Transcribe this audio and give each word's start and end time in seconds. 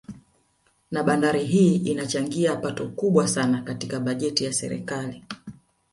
Na 0.91 1.03
bandari 1.03 1.45
hii 1.45 1.75
inachangia 1.75 2.55
pato 2.55 2.89
kubwa 2.89 3.27
sana 3.27 3.61
katika 3.61 3.99
bajeti 3.99 4.43
ya 4.43 4.53
serikali 4.53 5.23